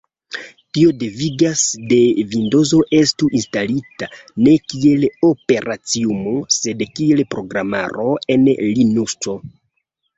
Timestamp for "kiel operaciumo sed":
4.73-6.85